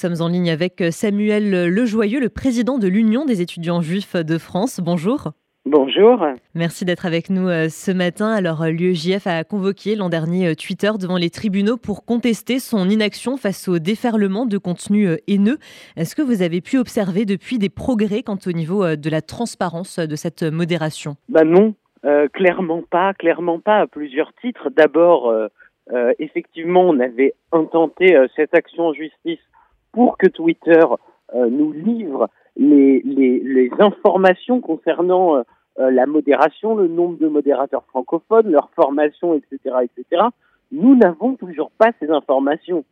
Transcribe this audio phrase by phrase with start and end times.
[0.00, 4.38] Nous sommes en ligne avec Samuel Lejoyeux, le président de l'Union des étudiants juifs de
[4.38, 4.78] France.
[4.80, 5.32] Bonjour.
[5.66, 6.24] Bonjour.
[6.54, 8.30] Merci d'être avec nous euh, ce matin.
[8.30, 12.88] Alors, euh, l'UEJF a convoqué l'an dernier euh, Twitter devant les tribunaux pour contester son
[12.88, 15.58] inaction face au déferlement de contenu haineux.
[15.96, 19.98] Est-ce que vous avez pu observer depuis des progrès quant au niveau de la transparence
[19.98, 21.16] de cette modération?
[21.28, 21.74] Bah non,
[22.34, 24.70] clairement pas, clairement pas à plusieurs titres.
[24.70, 25.34] D'abord,
[26.20, 29.40] effectivement, on avait intenté cette action en justice
[29.98, 30.84] pour que Twitter
[31.34, 35.42] euh, nous livre les, informations concernant euh,
[35.80, 40.22] euh, la modération, le nombre de modérateurs francophones, leur formation, etc., etc.
[40.70, 42.84] Nous n'avons toujours pas ces informations.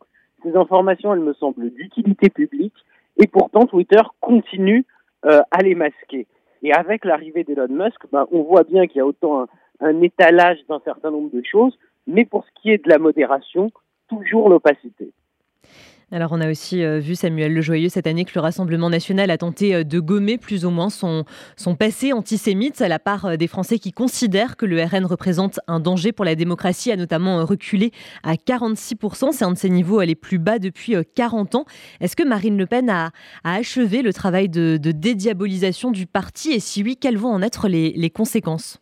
[0.43, 2.75] Ces informations, elles me semblent d'utilité publique,
[3.15, 4.83] et pourtant Twitter continue
[5.23, 6.27] à les masquer.
[6.61, 9.47] Et avec l'arrivée d'Elon Musk, ben, on voit bien qu'il y a autant
[9.79, 13.71] un étalage d'un certain nombre de choses, mais pour ce qui est de la modération,
[14.09, 15.13] toujours l'opacité.
[16.09, 19.37] Alors on a aussi euh, vu Samuel Lejoyeux cette année que le Rassemblement national a
[19.37, 21.25] tenté euh, de gommer plus ou moins son,
[21.77, 25.81] passé antisémite à la part euh, des Français qui considèrent que le RN représente un
[25.81, 27.91] danger pour la démocratie, a notamment reculé
[28.23, 29.33] à 46%.
[29.33, 31.65] C'est un de ses niveaux les plus bas depuis 40 ans.
[31.99, 33.09] Est-ce que Marine Le Pen a,
[33.43, 36.53] achevé le travail de, dédiabolisation du parti?
[36.53, 38.81] Et si oui, quelles vont en être les, les conséquences?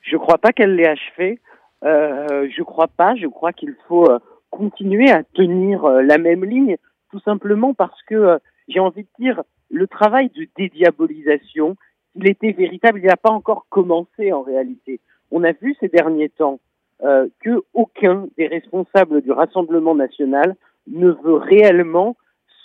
[0.00, 1.40] Je ne crois pas qu'elle l'ait achevé.
[1.82, 3.14] je ne crois pas.
[3.16, 4.08] Je crois qu'il faut
[4.56, 6.76] continuer à tenir euh, la même ligne,
[7.10, 11.76] tout simplement parce que euh, j'ai envie de dire le travail de dédiabolisation,
[12.14, 15.00] il était véritable, il n'a pas encore commencé en réalité.
[15.30, 16.58] On a vu ces derniers temps
[17.02, 22.16] euh, que aucun des responsables du Rassemblement national ne veut réellement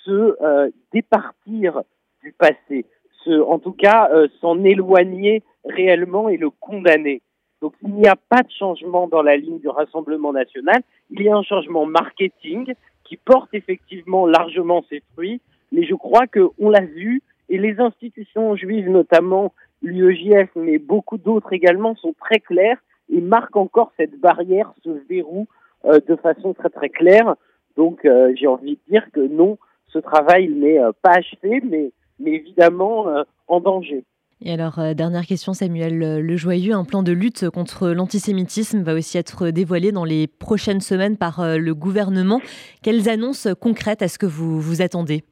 [0.05, 1.81] se euh, départir
[2.23, 2.85] du passé,
[3.27, 7.21] en tout cas s'en éloigner réellement et le condamner.
[7.61, 10.81] Donc il n'y a pas de changement dans la ligne du Rassemblement national,
[11.11, 12.73] il y a un changement marketing
[13.03, 18.55] qui porte effectivement largement ses fruits, mais je crois qu'on l'a vu, et les institutions
[18.55, 22.77] juives, notamment l'UEJF, mais beaucoup d'autres également, sont très claires
[23.11, 25.47] et marquent encore cette barrière, ce verrou,
[25.85, 27.35] euh, de façon très très claire.
[27.75, 29.57] Donc euh, j'ai envie de dire que non,
[29.87, 33.07] ce travail n'est euh, pas achevé, mais, mais évidemment
[33.47, 34.03] en danger.
[34.43, 38.95] Et alors, euh, dernière question, Samuel euh, Lejoyeux, un plan de lutte contre l'antisémitisme va
[38.95, 42.41] aussi être dévoilé dans les prochaines semaines par euh, le gouvernement.
[42.81, 45.23] Quelles annonces concrètes est-ce que vous vous attendez?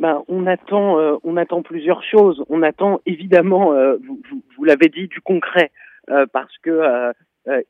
[0.00, 2.44] Ben, on attend, on attend plusieurs choses.
[2.50, 3.72] On attend évidemment,
[4.06, 4.20] vous,
[4.58, 5.70] vous, l'avez dit, du concret,
[6.34, 7.14] parce que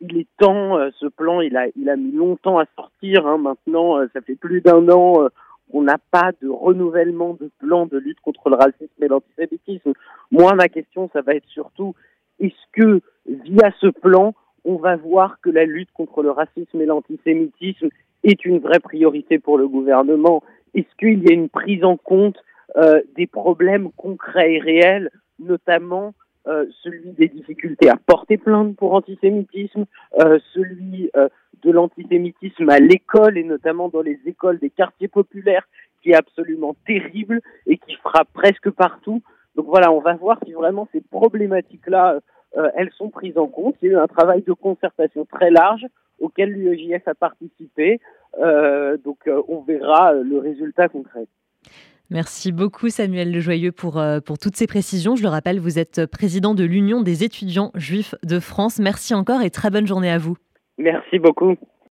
[0.01, 0.77] il est temps.
[0.99, 3.29] ce plan, il a, il a mis longtemps à sortir.
[3.29, 5.29] Hein, maintenant, ça fait plus d'un an
[5.72, 9.93] on n'a pas de renouvellement de plan de lutte contre le racisme et l'antisémitisme.
[10.31, 11.94] Moi, ma question, ça va être surtout,
[12.41, 14.34] est-ce que via ce plan,
[14.65, 17.88] on va voir que la lutte contre le racisme et l'antisémitisme
[18.25, 20.43] est une vraie priorité pour le gouvernement?
[20.75, 22.37] Est-ce qu'il y a une prise en compte
[22.76, 26.15] euh, des problèmes concrets et réels, notamment
[26.49, 29.84] euh, celui des difficultés à porter plainte pour antisémitisme,
[30.21, 31.28] euh, celui euh,
[31.66, 35.69] de l'antisémitisme à l'école et notamment dans les écoles des quartiers populaires
[36.03, 39.22] qui est absolument terrible et qui frappe presque partout.
[39.56, 42.21] Donc voilà, on va voir si vraiment ces problématiques-là,
[42.76, 43.75] elles sont prises en compte.
[43.82, 45.84] Il y a eu un travail de concertation très large
[46.21, 48.00] auquel l'UEJF a participé.
[49.05, 49.19] donc
[49.49, 51.26] on verra le résultat concret.
[52.10, 55.16] Merci beaucoup Samuel Lejoyeux pour, euh, pour toutes ces précisions.
[55.16, 58.78] Je le rappelle, vous êtes président de l'Union des étudiants juifs de France.
[58.78, 60.37] Merci encore et très bonne journée à vous.
[60.78, 61.56] Merci beaucoup.